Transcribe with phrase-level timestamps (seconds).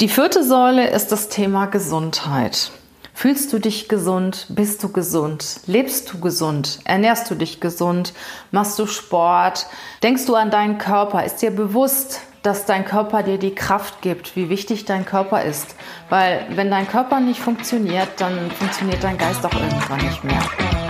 [0.00, 2.70] Die vierte Säule ist das Thema Gesundheit.
[3.12, 4.46] Fühlst du dich gesund?
[4.48, 5.60] Bist du gesund?
[5.66, 6.78] Lebst du gesund?
[6.84, 8.14] Ernährst du dich gesund?
[8.50, 9.66] Machst du Sport?
[10.02, 11.22] Denkst du an deinen Körper?
[11.22, 15.74] Ist dir bewusst, dass dein Körper dir die Kraft gibt, wie wichtig dein Körper ist?
[16.08, 20.89] Weil wenn dein Körper nicht funktioniert, dann funktioniert dein Geist auch irgendwann nicht mehr.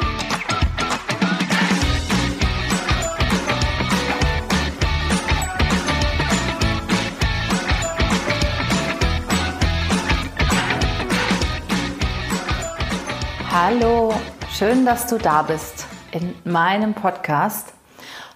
[14.61, 17.73] Schön, dass du da bist in meinem Podcast.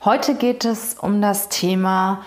[0.04, 2.24] Heute geht es um das Thema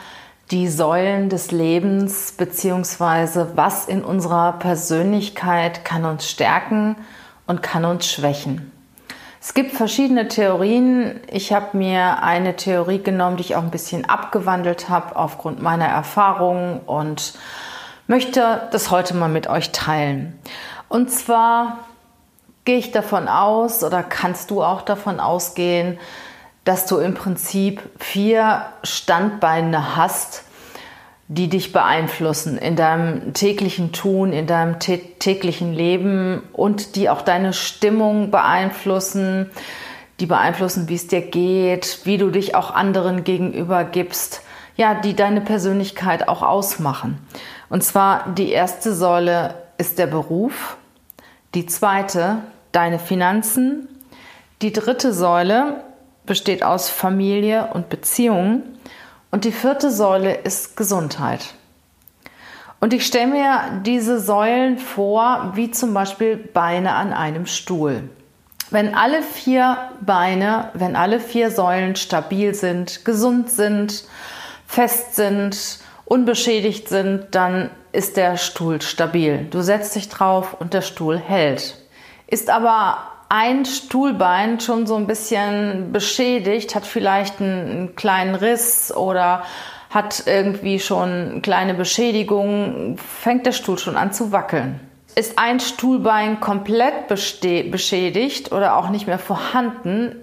[0.52, 6.94] die Säulen des Lebens beziehungsweise was in unserer Persönlichkeit kann uns stärken
[7.48, 8.70] und kann uns schwächen.
[9.40, 11.18] Es gibt verschiedene Theorien.
[11.28, 15.88] Ich habe mir eine Theorie genommen, die ich auch ein bisschen abgewandelt habe aufgrund meiner
[15.88, 17.34] Erfahrungen und
[18.06, 20.38] möchte das heute mal mit euch teilen.
[20.88, 21.78] Und zwar
[22.68, 25.98] gehe ich davon aus oder kannst du auch davon ausgehen,
[26.64, 30.42] dass du im Prinzip vier Standbeine hast,
[31.28, 37.54] die dich beeinflussen in deinem täglichen Tun, in deinem täglichen Leben und die auch deine
[37.54, 39.48] Stimmung beeinflussen,
[40.20, 44.42] die beeinflussen, wie es dir geht, wie du dich auch anderen gegenüber gibst,
[44.76, 47.18] ja, die deine Persönlichkeit auch ausmachen.
[47.70, 50.76] Und zwar die erste Säule ist der Beruf,
[51.54, 53.88] die zweite deine Finanzen.
[54.62, 55.84] Die dritte Säule
[56.26, 58.78] besteht aus Familie und Beziehungen.
[59.30, 61.54] Und die vierte Säule ist Gesundheit.
[62.80, 68.08] Und ich stelle mir diese Säulen vor, wie zum Beispiel Beine an einem Stuhl.
[68.70, 74.04] Wenn alle vier Beine, wenn alle vier Säulen stabil sind, gesund sind,
[74.66, 79.46] fest sind, unbeschädigt sind, dann ist der Stuhl stabil.
[79.50, 81.77] Du setzt dich drauf und der Stuhl hält.
[82.28, 82.98] Ist aber
[83.30, 89.44] ein Stuhlbein schon so ein bisschen beschädigt, hat vielleicht einen, kleinen Riss oder
[89.90, 94.78] hat irgendwie schon kleine Beschädigungen, fängt der Stuhl schon an zu wackeln.
[95.14, 100.14] Ist ein Stuhlbein komplett beschädigt oder auch nicht mehr vorhanden,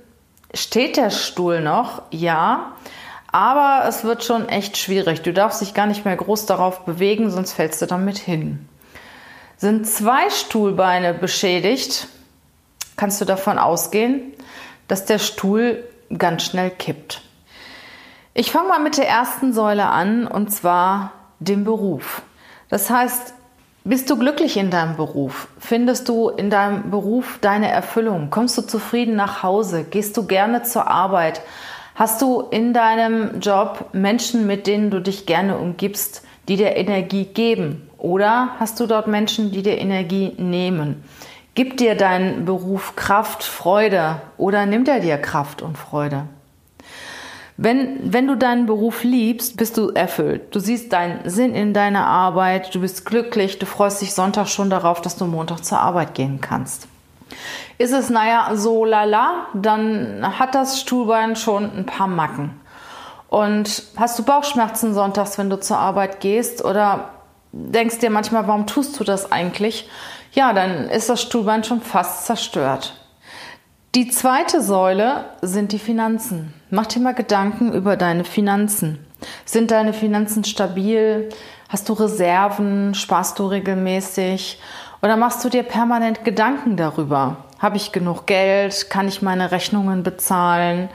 [0.53, 2.73] steht der Stuhl noch, ja,
[3.31, 5.23] aber es wird schon echt schwierig.
[5.23, 8.69] Du darfst dich gar nicht mehr groß darauf bewegen, sonst fällst du damit hin.
[9.65, 12.07] Sind zwei Stuhlbeine beschädigt,
[12.97, 14.21] kannst du davon ausgehen,
[14.87, 15.83] dass der Stuhl
[16.15, 17.23] ganz schnell kippt.
[18.35, 22.21] Ich fange mal mit der ersten Säule an und zwar dem Beruf.
[22.69, 23.33] Das heißt,
[23.83, 25.47] bist du glücklich in deinem Beruf?
[25.57, 28.29] Findest du in deinem Beruf deine Erfüllung?
[28.29, 29.83] Kommst du zufrieden nach Hause?
[29.83, 31.41] Gehst du gerne zur Arbeit?
[31.95, 37.25] Hast du in deinem Job Menschen, mit denen du dich gerne umgibst, die dir Energie
[37.25, 37.84] geben?
[38.05, 41.03] Oder hast du dort Menschen, die dir Energie nehmen?
[41.55, 46.27] Gibt dir dein Beruf Kraft, Freude oder nimmt er dir Kraft und Freude?
[47.57, 50.53] Wenn, wenn du deinen Beruf liebst, bist du erfüllt.
[50.53, 54.69] Du siehst deinen Sinn in deiner Arbeit, du bist glücklich, du freust dich Sonntag schon
[54.69, 56.87] darauf, dass du Montag zur Arbeit gehen kannst.
[57.79, 62.51] Ist es, naja, so lala, dann hat das Stuhlbein schon ein paar Macken.
[63.29, 67.14] Und hast du Bauchschmerzen sonntags, wenn du zur Arbeit gehst oder
[67.55, 69.89] denkst dir manchmal, warum tust du das eigentlich?
[70.35, 72.93] ja, dann ist das Stuhlbein schon fast zerstört.
[73.95, 76.53] Die zweite Säule sind die Finanzen.
[76.69, 78.99] Mach dir mal Gedanken über deine Finanzen.
[79.45, 81.29] Sind deine Finanzen stabil?
[81.69, 82.93] Hast du Reserven?
[82.93, 84.59] Sparst du regelmäßig?
[85.01, 87.37] Oder machst du dir permanent Gedanken darüber?
[87.59, 88.89] Habe ich genug Geld?
[88.89, 90.89] Kann ich meine Rechnungen bezahlen?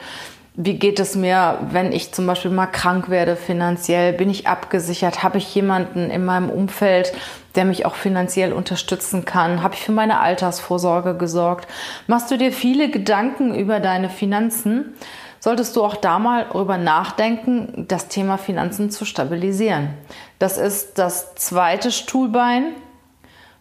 [0.54, 4.12] Wie geht es mir, wenn ich zum Beispiel mal krank werde finanziell?
[4.12, 5.22] Bin ich abgesichert?
[5.22, 7.12] Habe ich jemanden in meinem Umfeld,
[7.54, 9.62] der mich auch finanziell unterstützen kann?
[9.62, 11.68] Habe ich für meine Altersvorsorge gesorgt?
[12.08, 14.94] Machst du dir viele Gedanken über deine Finanzen?
[15.38, 19.90] Solltest du auch da mal drüber nachdenken, das Thema Finanzen zu stabilisieren.
[20.38, 22.74] Das ist das zweite Stuhlbein,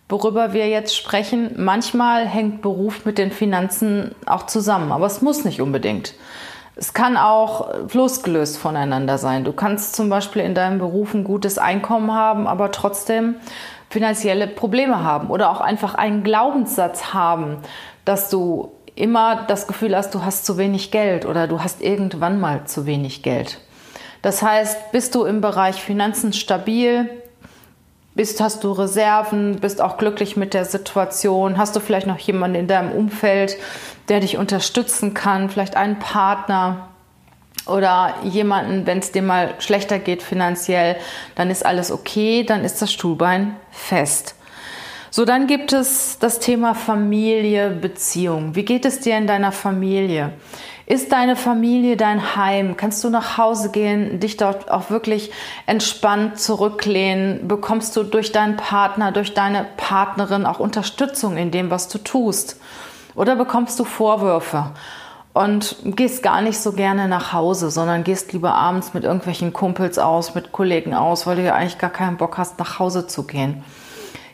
[0.09, 1.51] worüber wir jetzt sprechen.
[1.55, 6.15] Manchmal hängt Beruf mit den Finanzen auch zusammen, aber es muss nicht unbedingt.
[6.79, 9.43] Es kann auch losgelöst voneinander sein.
[9.43, 13.35] Du kannst zum Beispiel in deinem Beruf ein gutes Einkommen haben, aber trotzdem
[13.89, 17.57] finanzielle Probleme haben oder auch einfach einen Glaubenssatz haben,
[18.05, 22.39] dass du immer das Gefühl hast, du hast zu wenig Geld oder du hast irgendwann
[22.39, 23.59] mal zu wenig Geld.
[24.21, 27.09] Das heißt, bist du im Bereich Finanzen stabil,
[28.15, 32.55] bist, hast du Reserven, bist auch glücklich mit der Situation, hast du vielleicht noch jemanden
[32.55, 33.57] in deinem Umfeld,
[34.09, 36.89] der dich unterstützen kann, vielleicht einen Partner
[37.67, 40.95] oder jemanden, wenn es dir mal schlechter geht finanziell,
[41.35, 44.35] dann ist alles okay, dann ist das Stuhlbein fest.
[45.11, 48.55] So, dann gibt es das Thema Familie, Beziehung.
[48.55, 50.33] Wie geht es dir in deiner Familie?
[50.85, 52.75] Ist deine Familie dein Heim?
[52.77, 55.31] Kannst du nach Hause gehen, dich dort auch wirklich
[55.65, 57.47] entspannt zurücklehnen?
[57.47, 62.59] Bekommst du durch deinen Partner, durch deine Partnerin auch Unterstützung in dem, was du tust?
[63.19, 64.71] Oder bekommst du Vorwürfe
[65.33, 69.99] und gehst gar nicht so gerne nach Hause, sondern gehst lieber abends mit irgendwelchen Kumpels
[69.99, 73.27] aus, mit Kollegen aus, weil du ja eigentlich gar keinen Bock hast, nach Hause zu
[73.27, 73.61] gehen?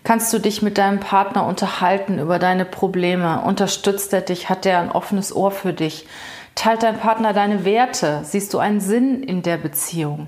[0.03, 3.41] Kannst du dich mit deinem Partner unterhalten über deine Probleme?
[3.41, 4.49] Unterstützt er dich?
[4.49, 6.05] Hat er ein offenes Ohr für dich?
[6.53, 8.19] Teilt dein Partner deine Werte?
[8.21, 10.27] Siehst du einen Sinn in der Beziehung?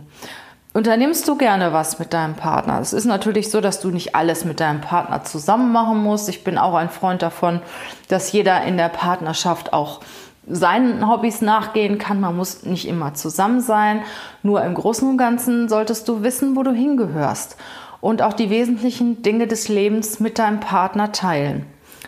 [0.78, 2.80] Unternimmst du gerne was mit deinem Partner?
[2.80, 6.30] Es ist natürlich so, dass du nicht alles mit deinem Partner zusammen machen musst.
[6.30, 7.62] Ich bin auch ein Freund davon,
[8.10, 10.02] dass jeder in der Partnerschaft auch
[10.48, 12.20] seinen Hobbys nachgehen kann.
[12.20, 14.04] Man muss nicht immer zusammen sein.
[14.44, 17.58] Nur im Großen und Ganzen solltest du wissen, wo du hingehörst
[18.00, 21.66] und auch die wesentlichen Dinge des Lebens mit deinem Partner teilen.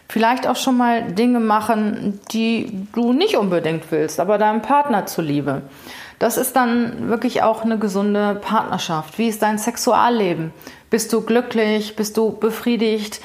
[0.07, 5.63] Vielleicht auch schon mal Dinge machen, die du nicht unbedingt willst, aber deinem Partner zuliebe.
[6.19, 9.17] Das ist dann wirklich auch eine gesunde Partnerschaft.
[9.17, 10.51] Wie ist dein Sexualleben?
[10.89, 11.95] Bist du glücklich?
[11.95, 13.21] Bist du befriedigt?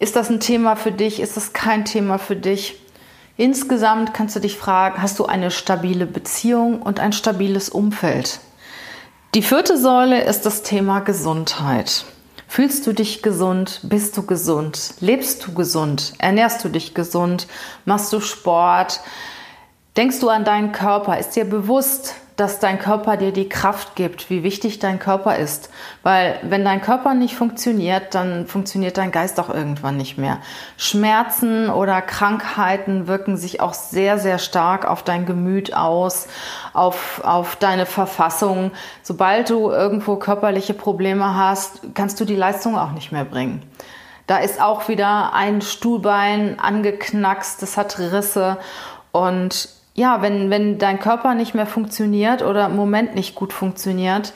[0.00, 1.20] Ist das ein Thema für dich?
[1.20, 2.80] Ist das kein Thema für dich?
[3.36, 8.40] Insgesamt kannst du dich fragen, hast du eine stabile Beziehung und ein stabiles Umfeld?
[9.34, 12.04] Die vierte Säule ist das Thema Gesundheit.
[12.48, 13.80] Fühlst du dich gesund?
[13.84, 14.94] Bist du gesund?
[15.00, 16.14] Lebst du gesund?
[16.18, 17.46] Ernährst du dich gesund?
[17.84, 19.00] Machst du Sport?
[19.98, 21.18] Denkst du an deinen Körper?
[21.18, 25.70] Ist dir bewusst, dass dein Körper dir die Kraft gibt, wie wichtig dein Körper ist.
[26.04, 30.38] Weil wenn dein Körper nicht funktioniert, dann funktioniert dein Geist auch irgendwann nicht mehr.
[30.76, 36.28] Schmerzen oder Krankheiten wirken sich auch sehr, sehr stark auf dein Gemüt aus,
[36.74, 38.70] auf, auf deine Verfassung.
[39.02, 43.64] Sobald du irgendwo körperliche Probleme hast, kannst du die Leistung auch nicht mehr bringen.
[44.28, 48.58] Da ist auch wieder ein Stuhlbein angeknackst, das hat Risse
[49.10, 54.32] und ja, wenn, wenn dein Körper nicht mehr funktioniert oder im Moment nicht gut funktioniert,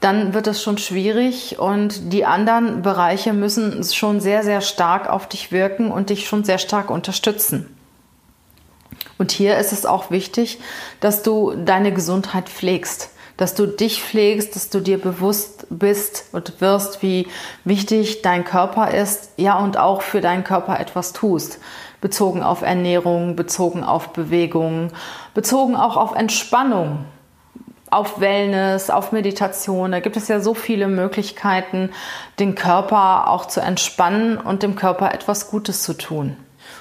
[0.00, 5.28] dann wird es schon schwierig und die anderen Bereiche müssen schon sehr, sehr stark auf
[5.28, 7.72] dich wirken und dich schon sehr stark unterstützen.
[9.16, 10.58] Und hier ist es auch wichtig,
[10.98, 16.60] dass du deine Gesundheit pflegst, dass du dich pflegst, dass du dir bewusst bist und
[16.60, 17.28] wirst, wie
[17.64, 21.60] wichtig dein Körper ist, ja, und auch für deinen Körper etwas tust
[22.00, 24.90] bezogen auf Ernährung, bezogen auf Bewegung,
[25.34, 27.04] bezogen auch auf Entspannung,
[27.90, 29.92] auf Wellness, auf Meditation.
[29.92, 31.90] Da gibt es ja so viele Möglichkeiten,
[32.38, 36.36] den Körper auch zu entspannen und dem Körper etwas Gutes zu tun.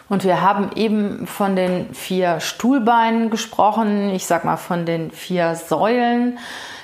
[0.09, 5.55] Und wir haben eben von den vier Stuhlbeinen gesprochen, ich sag mal von den vier
[5.55, 6.37] Säulen.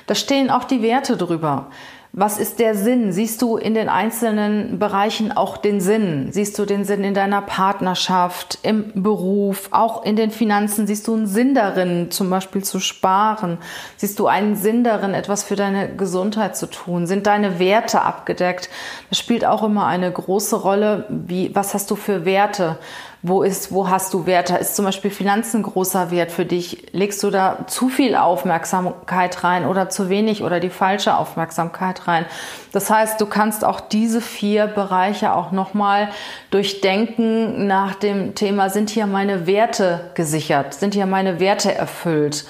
[0.07, 1.68] Da stehen auch die Werte drüber.
[2.13, 3.13] Was ist der Sinn?
[3.13, 6.28] Siehst du in den einzelnen Bereichen auch den Sinn?
[6.31, 10.88] Siehst du den Sinn in deiner Partnerschaft, im Beruf, auch in den Finanzen?
[10.88, 13.59] Siehst du einen Sinn darin, zum Beispiel zu sparen?
[13.95, 17.07] Siehst du einen Sinn darin, etwas für deine Gesundheit zu tun?
[17.07, 18.69] Sind deine Werte abgedeckt?
[19.07, 21.06] Das spielt auch immer eine große Rolle.
[21.07, 22.78] Wie, was hast du für Werte?
[23.23, 24.56] Wo ist, wo hast du Werte?
[24.57, 26.87] Ist zum Beispiel Finanzen großer Wert für dich?
[26.92, 32.25] Legst du da zu viel Aufmerksamkeit rein oder zu wenig oder die falsche Aufmerksamkeit rein?
[32.71, 36.09] Das heißt, du kannst auch diese vier Bereiche auch nochmal
[36.49, 40.73] durchdenken nach dem Thema, sind hier meine Werte gesichert?
[40.73, 42.45] Sind hier meine Werte erfüllt?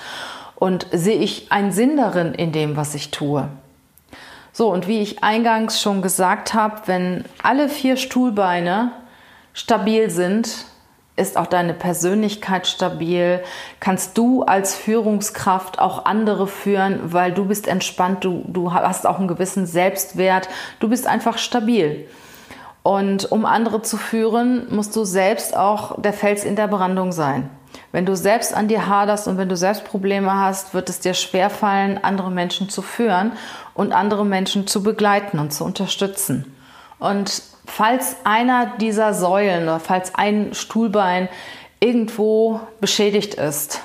[0.56, 3.50] Und sehe ich einen Sinn darin in dem, was ich tue?
[4.54, 8.92] So, und wie ich eingangs schon gesagt habe, wenn alle vier Stuhlbeine
[9.54, 10.66] stabil sind,
[11.16, 13.44] ist auch deine Persönlichkeit stabil,
[13.80, 19.20] kannst du als Führungskraft auch andere führen, weil du bist entspannt, du, du hast auch
[19.20, 22.08] einen gewissen Selbstwert, du bist einfach stabil.
[22.84, 27.50] Und um andere zu führen, musst du selbst auch der Fels in der Brandung sein.
[27.92, 31.14] Wenn du selbst an dir haderst und wenn du selbst Probleme hast, wird es dir
[31.14, 33.34] schwerfallen, andere Menschen zu führen
[33.74, 36.56] und andere Menschen zu begleiten und zu unterstützen.
[37.00, 41.30] Und falls einer dieser Säulen oder falls ein Stuhlbein
[41.80, 43.82] irgendwo beschädigt ist,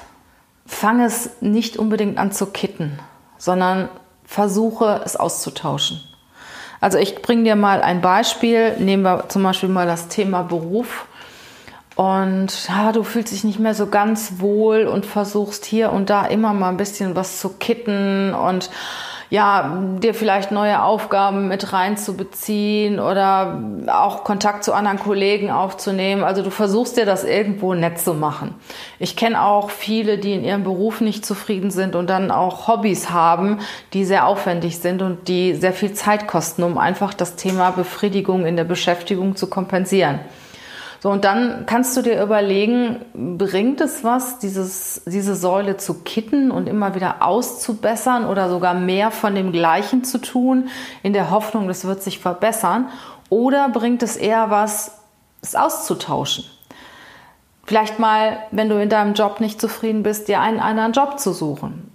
[0.67, 2.99] fang es nicht unbedingt an zu kitten,
[3.39, 3.89] sondern
[4.25, 6.01] versuche es auszutauschen.
[6.81, 8.77] Also ich bringe dir mal ein Beispiel.
[8.79, 11.07] Nehmen wir zum Beispiel mal das Thema Beruf.
[11.95, 16.27] Und ja, du fühlst dich nicht mehr so ganz wohl und versuchst hier und da
[16.27, 18.69] immer mal ein bisschen was zu kitten und
[19.29, 26.23] ja, dir vielleicht neue Aufgaben mit reinzubeziehen oder auch Kontakt zu anderen Kollegen aufzunehmen.
[26.23, 28.55] Also du versuchst dir das irgendwo nett zu machen.
[28.99, 33.11] Ich kenne auch viele, die in ihrem Beruf nicht zufrieden sind und dann auch Hobbys
[33.11, 33.59] haben,
[33.93, 38.47] die sehr aufwendig sind und die sehr viel Zeit kosten, um einfach das Thema Befriedigung
[38.47, 40.21] in der Beschäftigung zu kompensieren.
[41.01, 46.51] So, und dann kannst du dir überlegen, bringt es was, dieses, diese Säule zu kitten
[46.51, 50.69] und immer wieder auszubessern oder sogar mehr von dem Gleichen zu tun,
[51.03, 52.89] in der Hoffnung, das wird sich verbessern?
[53.29, 54.99] Oder bringt es eher was,
[55.43, 56.45] es auszutauschen?
[57.65, 61.33] Vielleicht mal, wenn du in deinem Job nicht zufrieden bist, dir einen anderen Job zu
[61.33, 61.93] suchen.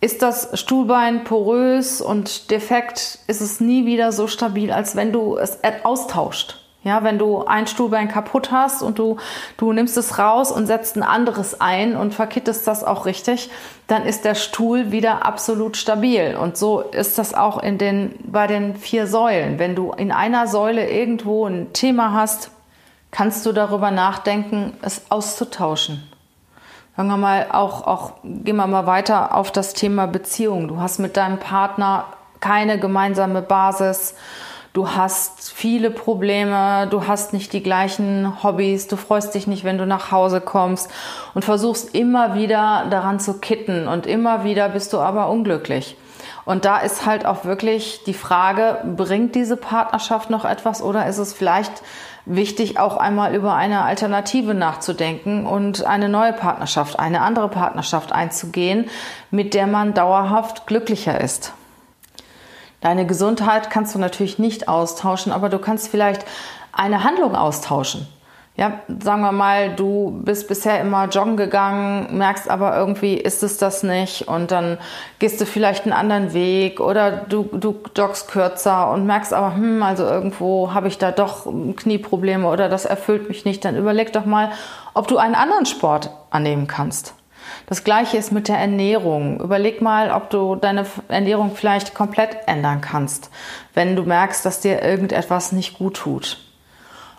[0.00, 5.36] Ist das Stuhlbein porös und defekt, ist es nie wieder so stabil, als wenn du
[5.36, 6.61] es austauscht.
[6.84, 9.16] Ja, wenn du ein Stuhlbein kaputt hast und du,
[9.56, 13.50] du nimmst es raus und setzt ein anderes ein und verkittest das auch richtig,
[13.86, 16.36] dann ist der Stuhl wieder absolut stabil.
[16.36, 19.60] Und so ist das auch in den, bei den vier Säulen.
[19.60, 22.50] Wenn du in einer Säule irgendwo ein Thema hast,
[23.12, 26.02] kannst du darüber nachdenken, es auszutauschen.
[26.96, 30.66] Sagen wir mal, auch, auch, gehen wir mal weiter auf das Thema Beziehung.
[30.66, 32.06] Du hast mit deinem Partner
[32.40, 34.14] keine gemeinsame Basis
[34.72, 39.78] du hast viele Probleme, du hast nicht die gleichen Hobbys, du freust dich nicht, wenn
[39.78, 40.90] du nach Hause kommst
[41.34, 45.96] und versuchst immer wieder daran zu kitten und immer wieder bist du aber unglücklich.
[46.44, 51.18] Und da ist halt auch wirklich die Frage, bringt diese Partnerschaft noch etwas oder ist
[51.18, 51.82] es vielleicht
[52.24, 58.88] wichtig, auch einmal über eine Alternative nachzudenken und eine neue Partnerschaft, eine andere Partnerschaft einzugehen,
[59.30, 61.52] mit der man dauerhaft glücklicher ist.
[62.82, 66.26] Deine Gesundheit kannst du natürlich nicht austauschen, aber du kannst vielleicht
[66.72, 68.06] eine Handlung austauschen.
[68.54, 73.56] Ja, sagen wir mal, du bist bisher immer joggen gegangen, merkst aber irgendwie ist es
[73.56, 74.76] das nicht und dann
[75.18, 79.82] gehst du vielleicht einen anderen Weg oder du, du joggst kürzer und merkst aber, hm,
[79.82, 81.46] also irgendwo habe ich da doch
[81.76, 83.64] Knieprobleme oder das erfüllt mich nicht.
[83.64, 84.50] Dann überleg doch mal,
[84.92, 87.14] ob du einen anderen Sport annehmen kannst.
[87.66, 89.40] Das gleiche ist mit der Ernährung.
[89.40, 93.30] Überleg mal, ob du deine Ernährung vielleicht komplett ändern kannst,
[93.74, 96.38] wenn du merkst, dass dir irgendetwas nicht gut tut.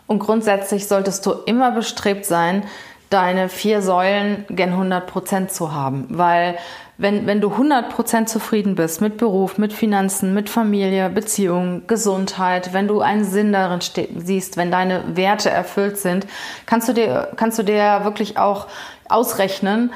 [0.07, 2.63] Und grundsätzlich solltest du immer bestrebt sein,
[3.09, 6.57] deine vier Säulen gen 100 Prozent zu haben, weil
[6.97, 12.71] wenn, wenn du 100 Prozent zufrieden bist mit Beruf, mit Finanzen, mit Familie, Beziehung, Gesundheit,
[12.73, 13.79] wenn du einen Sinn darin
[14.15, 16.27] siehst, wenn deine Werte erfüllt sind,
[16.65, 18.67] kannst du dir, kannst du dir wirklich auch
[19.09, 19.91] ausrechnen,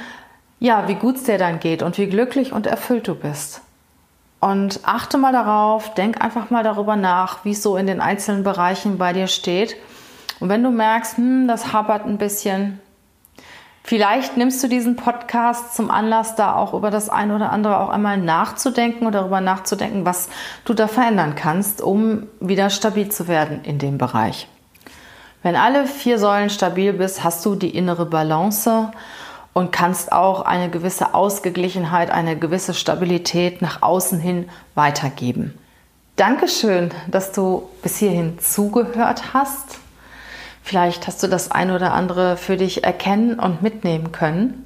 [0.59, 3.61] ja, wie gut es dir dann geht und wie glücklich und erfüllt du bist.
[4.39, 8.43] Und achte mal darauf, denk einfach mal darüber nach, wie es so in den einzelnen
[8.43, 9.75] Bereichen bei dir steht.
[10.39, 12.79] Und wenn du merkst, hm, das hapert ein bisschen,
[13.83, 17.89] vielleicht nimmst du diesen Podcast zum Anlass, da auch über das eine oder andere auch
[17.89, 20.29] einmal nachzudenken oder darüber nachzudenken, was
[20.65, 24.47] du da verändern kannst, um wieder stabil zu werden in dem Bereich.
[25.41, 28.91] Wenn alle vier Säulen stabil bist, hast du die innere Balance
[29.57, 35.57] und kannst auch eine gewisse Ausgeglichenheit, eine gewisse Stabilität nach außen hin weitergeben.
[36.15, 39.79] Dankeschön, dass du bis hierhin zugehört hast.
[40.61, 44.63] Vielleicht hast du das ein oder andere für dich erkennen und mitnehmen können.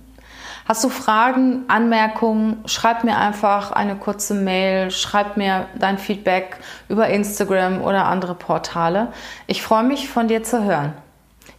[0.68, 2.62] Hast du Fragen, Anmerkungen?
[2.66, 6.58] Schreib mir einfach eine kurze Mail, schreib mir dein Feedback
[6.90, 9.14] über Instagram oder andere Portale.
[9.48, 10.96] Ich freue mich von dir zu hören.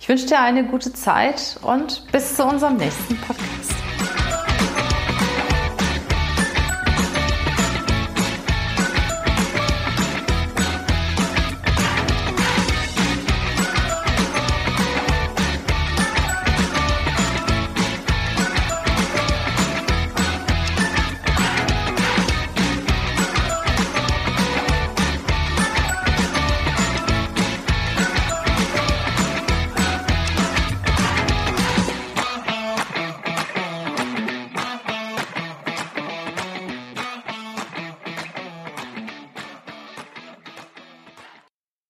[0.02, 3.72] Ich wünsche dir eine gute Zeit und bis zu unserem nächsten Podcast.